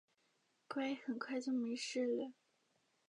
[0.67, 2.33] 乖，很快就没事了